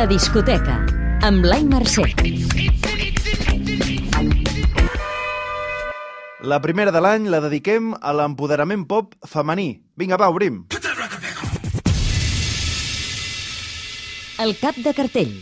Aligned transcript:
La 0.00 0.06
discoteca, 0.08 0.78
amb 1.28 1.42
Blai 1.44 1.60
Mercè. 1.68 2.06
La 6.40 6.58
primera 6.64 6.88
de 6.88 7.02
l'any 7.04 7.26
la 7.28 7.42
dediquem 7.44 7.90
a 8.00 8.14
l'empoderament 8.16 8.86
pop 8.88 9.12
femení. 9.28 9.66
Vinga, 10.00 10.16
va, 10.16 10.30
obrim. 10.32 10.62
El 14.40 14.56
cap 14.62 14.80
de 14.80 14.96
cartell. 14.96 15.36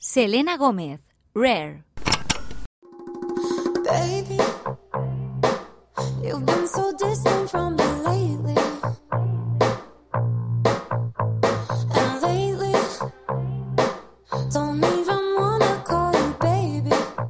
Selena 0.00 0.56
Gómez, 0.56 1.04
Rare. 1.36 1.84
Baby, 3.84 4.40
you've 6.24 6.46
been 6.46 6.66
so 6.66 6.83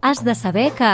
Has 0.05 0.23
de 0.23 0.35
saber 0.35 0.67
que... 0.77 0.89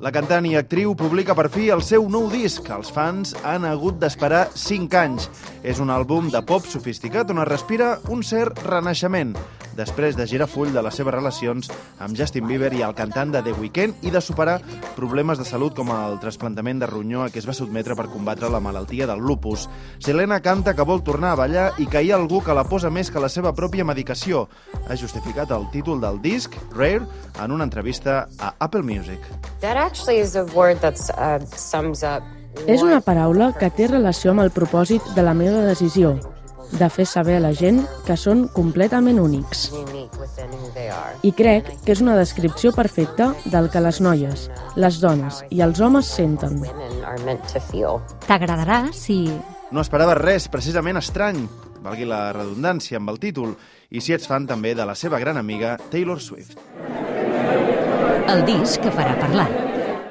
La 0.00 0.10
cantant 0.16 0.46
i 0.48 0.54
actriu 0.56 0.94
publica 0.96 1.34
per 1.36 1.50
fi 1.52 1.66
el 1.74 1.82
seu 1.84 2.06
nou 2.08 2.30
disc. 2.32 2.64
Els 2.72 2.88
fans 2.88 3.34
han 3.44 3.66
hagut 3.68 3.98
d'esperar 4.00 4.46
5 4.56 4.96
anys. 4.96 5.26
És 5.60 5.82
un 5.84 5.92
àlbum 5.92 6.32
de 6.32 6.40
pop 6.40 6.64
sofisticat 6.64 7.34
on 7.36 7.44
es 7.44 7.50
respira 7.50 7.90
un 8.08 8.24
cert 8.24 8.64
renaixement 8.64 9.36
després 9.76 10.16
de 10.16 10.26
girar 10.26 10.48
full 10.50 10.72
de 10.74 10.82
les 10.82 10.96
seves 10.96 11.14
relacions 11.14 11.70
amb 12.02 12.16
Justin 12.16 12.46
Bieber 12.48 12.72
i 12.74 12.82
el 12.86 12.94
cantant 12.96 13.32
de 13.34 13.42
The 13.44 13.54
Weeknd 13.56 14.06
i 14.06 14.12
de 14.14 14.22
superar 14.24 14.58
problemes 14.96 15.38
de 15.38 15.46
salut 15.48 15.76
com 15.76 15.92
el 15.94 16.18
trasplantament 16.22 16.80
de 16.82 16.88
ronyó 16.90 17.22
a 17.24 17.30
què 17.30 17.40
es 17.42 17.48
va 17.48 17.54
sotmetre 17.56 17.96
per 17.98 18.08
combatre 18.12 18.50
la 18.52 18.62
malaltia 18.64 19.06
del 19.06 19.20
lupus. 19.20 19.68
Selena 20.00 20.40
canta 20.40 20.74
que 20.74 20.86
vol 20.88 21.04
tornar 21.04 21.34
a 21.34 21.40
ballar 21.42 21.66
i 21.78 21.86
que 21.90 22.02
hi 22.02 22.12
ha 22.12 22.20
algú 22.20 22.42
que 22.44 22.56
la 22.56 22.66
posa 22.68 22.90
més 22.90 23.10
que 23.12 23.22
la 23.22 23.30
seva 23.32 23.54
pròpia 23.54 23.84
medicació. 23.84 24.46
Ha 24.88 24.96
justificat 24.96 25.52
el 25.52 25.68
títol 25.74 26.00
del 26.00 26.20
disc, 26.22 26.56
Rare, 26.72 27.04
en 27.42 27.52
una 27.52 27.64
entrevista 27.68 28.26
a 28.38 28.54
Apple 28.58 28.82
Music. 28.82 29.20
That 29.60 29.76
actually 29.76 30.20
is 30.20 30.36
a 30.36 30.46
word 30.54 30.80
that 30.80 31.00
uh, 31.16 31.44
sums 31.56 32.02
up. 32.02 32.24
És 32.64 32.80
una 32.80 33.02
paraula 33.04 33.50
que 33.52 33.68
té 33.68 33.90
relació 33.90 34.32
amb 34.32 34.40
el 34.46 34.50
propòsit 34.54 35.12
de 35.14 35.22
la 35.26 35.34
meva 35.36 35.60
decisió, 35.66 36.14
de 36.72 36.88
fer 36.90 37.06
saber 37.06 37.36
a 37.38 37.42
la 37.44 37.52
gent 37.54 37.82
que 38.06 38.16
són 38.18 38.46
completament 38.54 39.20
únics. 39.22 39.68
I 41.22 41.32
crec 41.36 41.68
que 41.84 41.94
és 41.94 42.02
una 42.04 42.16
descripció 42.18 42.72
perfecta 42.76 43.32
del 43.52 43.70
que 43.70 43.82
les 43.82 44.00
noies, 44.00 44.48
les 44.76 45.00
dones 45.02 45.42
i 45.50 45.62
els 45.64 45.80
homes 45.80 46.10
senten. 46.18 46.60
T'agradarà 48.26 48.80
si... 48.92 49.20
No 49.70 49.82
esperava 49.82 50.14
res 50.14 50.46
precisament 50.48 51.00
estrany, 51.00 51.42
valgui 51.82 52.06
la 52.06 52.30
redundància 52.36 53.00
amb 53.00 53.10
el 53.10 53.20
títol, 53.22 53.56
i 53.90 54.02
si 54.02 54.14
ets 54.14 54.26
fan 54.30 54.46
també 54.46 54.74
de 54.78 54.86
la 54.86 54.94
seva 54.94 55.18
gran 55.22 55.38
amiga 55.38 55.76
Taylor 55.90 56.22
Swift. 56.22 56.58
El 58.26 58.42
disc 58.46 58.82
que 58.82 58.90
farà 58.90 59.14
parlar. 59.20 59.46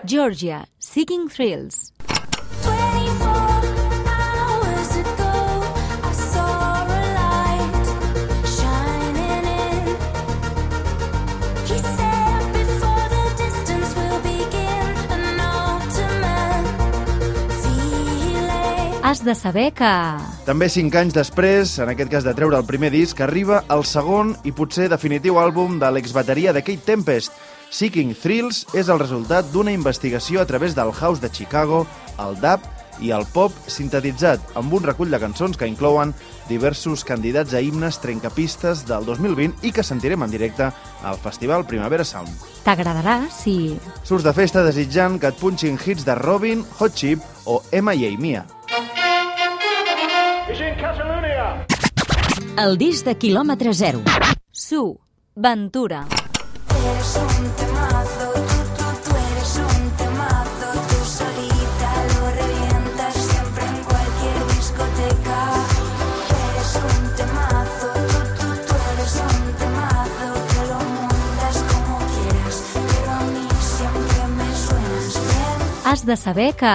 Georgia, 0.05 0.63
Seeking 0.79 1.27
Thrills. 1.31 1.94
Has 19.15 19.23
de 19.23 19.31
saber 19.31 19.69
que... 19.71 19.89
També 20.43 20.67
cinc 20.67 20.95
anys 20.99 21.13
després, 21.15 21.77
en 21.79 21.87
aquest 21.87 22.09
cas 22.11 22.25
de 22.27 22.33
treure 22.35 22.57
el 22.59 22.65
primer 22.67 22.89
disc, 22.91 23.21
arriba 23.23 23.61
el 23.71 23.85
segon 23.87 24.33
i 24.43 24.51
potser 24.51 24.89
definitiu 24.91 25.37
àlbum 25.39 25.77
de 25.79 25.87
l'exbateria 25.95 26.51
de 26.51 26.59
Kate 26.59 26.83
Tempest. 26.83 27.31
Seeking 27.71 28.11
Thrills 28.19 28.65
és 28.75 28.91
el 28.91 28.99
resultat 28.99 29.47
d'una 29.53 29.71
investigació 29.71 30.41
a 30.43 30.45
través 30.49 30.75
del 30.75 30.91
house 30.91 31.23
de 31.23 31.31
Chicago, 31.31 31.85
el 32.19 32.35
dub 32.43 32.67
i 32.99 33.13
el 33.15 33.23
pop 33.31 33.55
sintetitzat 33.71 34.51
amb 34.59 34.75
un 34.75 34.83
recull 34.83 35.11
de 35.11 35.21
cançons 35.23 35.55
que 35.55 35.67
inclouen 35.71 36.11
diversos 36.49 37.07
candidats 37.07 37.55
a 37.55 37.63
himnes 37.63 38.01
trencapistes 38.03 38.83
del 38.89 39.07
2020 39.07 39.63
i 39.63 39.71
que 39.71 39.83
sentirem 39.83 40.27
en 40.27 40.35
directe 40.35 40.67
al 41.07 41.23
Festival 41.23 41.63
Primavera 41.63 42.03
Sound. 42.03 42.35
T'agradarà 42.67 43.21
si... 43.31 43.77
Surts 44.03 44.27
de 44.27 44.35
festa 44.35 44.67
desitjant 44.67 45.15
que 45.23 45.31
et 45.31 45.39
punxin 45.39 45.79
hits 45.79 46.03
de 46.03 46.19
Robin, 46.19 46.67
Hot 46.81 46.99
Chip 46.99 47.23
o 47.45 47.61
M.I.A. 47.71 48.11
Mia. 48.19 48.45
El 52.61 52.77
disc 52.77 53.05
de 53.05 53.15
quilòmetre 53.17 53.73
zero. 53.73 54.01
Su, 54.51 54.99
Ventura. 55.35 56.05
Eres 56.69 57.15
un 57.17 57.49
temazo, 57.57 58.04
Has 75.85 76.03
de 76.03 76.17
saber 76.17 76.55
que... 76.55 76.67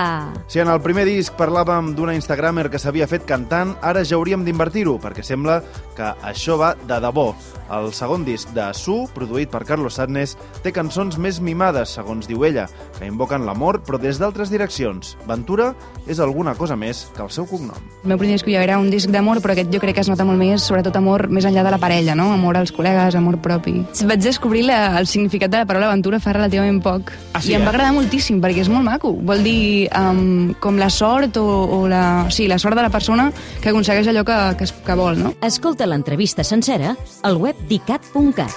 Si 0.47 0.61
en 0.63 0.69
el 0.71 0.79
primer 0.85 1.03
disc 1.03 1.35
parlàvem 1.35 1.89
d'una 1.99 2.15
Instagramer 2.15 2.69
que 2.71 2.79
s'havia 2.79 3.09
fet 3.11 3.25
cantant, 3.27 3.73
ara 3.83 4.05
ja 4.07 4.15
hauríem 4.15 4.45
d'invertir-ho, 4.47 5.01
perquè 5.03 5.25
sembla 5.27 5.57
que 5.99 6.13
això 6.23 6.55
va 6.61 6.77
de 6.79 6.99
debò. 7.03 7.33
El 7.75 7.91
segon 7.95 8.23
disc 8.27 8.51
de 8.55 8.65
Su, 8.75 9.09
produït 9.15 9.51
per 9.51 9.65
Carlos 9.67 9.99
Sadness, 9.99 10.37
té 10.63 10.71
cançons 10.75 11.19
més 11.19 11.41
mimades, 11.43 11.91
segons 11.99 12.27
diu 12.31 12.45
ella, 12.47 12.69
que 12.99 13.07
invoquen 13.07 13.45
l'amor, 13.47 13.81
però 13.87 13.99
des 13.99 14.19
d'altres 14.23 14.51
direccions. 14.51 15.17
Ventura 15.27 15.73
és 16.07 16.23
alguna 16.23 16.55
cosa 16.59 16.79
més 16.79 17.05
que 17.17 17.23
el 17.27 17.31
seu 17.35 17.47
cognom. 17.51 17.79
El 18.05 18.15
meu 18.15 18.19
primer 18.19 18.39
disc 18.39 18.51
ja 18.51 18.63
era 18.63 18.79
un 18.79 18.93
disc 18.95 19.11
d'amor, 19.11 19.43
però 19.43 19.55
aquest 19.57 19.75
jo 19.75 19.83
crec 19.83 19.99
que 19.99 20.05
es 20.07 20.11
nota 20.11 20.27
molt 20.27 20.39
més, 20.39 20.63
sobretot 20.63 20.99
amor 20.99 21.27
més 21.31 21.47
enllà 21.51 21.67
de 21.67 21.75
la 21.75 21.83
parella, 21.83 22.15
no? 22.19 22.31
Amor 22.35 22.59
als 22.63 22.75
col·legues, 22.75 23.19
amor 23.19 23.39
propi. 23.43 23.81
Vaig 24.07 24.23
descobrir 24.23 24.69
la, 24.71 24.99
el 25.03 25.11
significat 25.11 25.51
de 25.51 25.63
la 25.63 25.67
paraula 25.67 25.91
aventura 25.91 26.23
fa 26.23 26.35
relativament 26.39 26.79
poc. 26.83 27.11
Ah, 27.35 27.43
sí, 27.43 27.55
I 27.55 27.59
em 27.59 27.63
eh? 27.63 27.67
va 27.67 27.75
agradar 27.75 27.95
moltíssim, 27.99 28.39
perquè 28.43 28.63
és 28.67 28.71
molt 28.71 28.87
maco. 28.87 29.00
Vol 29.03 29.43
dir 29.43 29.89
um, 29.97 30.53
com 30.61 30.77
la 30.79 30.91
sort 30.91 31.37
o, 31.41 31.45
o 31.45 31.89
la, 31.89 32.27
sí, 32.31 32.47
la 32.49 32.59
sort 32.59 32.77
de 32.77 32.83
la 32.85 32.91
persona 32.93 33.31
que 33.63 33.71
aconsegueix 33.73 34.09
allò 34.13 34.25
que, 34.29 34.37
que, 34.59 34.65
es- 34.69 34.73
que 34.85 34.95
vol, 34.99 35.19
no? 35.23 35.35
Escolta 35.43 35.87
l'entrevista 35.89 36.45
sencera 36.45 36.95
al 37.23 37.37
web 37.41 37.57
dicat.cat. 37.69 38.53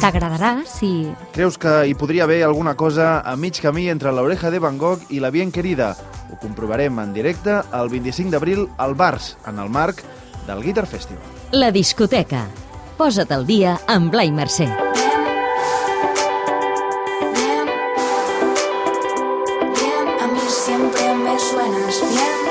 T'agradarà 0.00 0.62
si... 0.68 1.06
Creus 1.34 1.56
que 1.60 1.72
hi 1.88 1.94
podria 1.98 2.24
haver 2.24 2.42
alguna 2.44 2.74
cosa 2.76 3.20
a 3.20 3.36
mig 3.36 3.58
camí 3.62 3.88
entre 3.92 4.12
l'oreja 4.12 4.50
de 4.50 4.58
Van 4.62 4.78
Gogh 4.78 5.04
i 5.10 5.20
la 5.20 5.30
bien 5.30 5.52
querida? 5.52 5.94
Ho 6.32 6.38
comprovarem 6.42 6.98
en 7.02 7.12
directe 7.14 7.60
el 7.72 7.88
25 7.92 8.30
d'abril 8.34 8.66
al 8.78 8.94
Bars, 8.94 9.36
en 9.46 9.58
el 9.62 9.70
marc 9.70 10.02
del 10.46 10.62
Guitar 10.62 10.86
Festival. 10.86 11.22
La 11.52 11.70
discoteca. 11.70 12.46
Posa't 12.96 13.32
al 13.36 13.46
dia 13.46 13.76
amb 13.86 14.10
Blai 14.12 14.30
Mercè. 14.32 14.85
Siempre 20.66 21.14
me 21.14 21.38
suenas 21.38 22.00
bien. 22.10 22.45